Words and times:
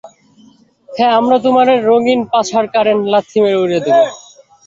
হ্যাঁ 0.89 1.13
আমরা 1.19 1.37
তোমার 1.45 1.67
রঙিন 1.87 2.19
পাছার 2.31 2.65
কারেন্ট 2.73 3.03
লাথি 3.13 3.37
মেরে 3.43 3.57
উড়িয়ে 3.63 3.81
দেব। 3.85 3.97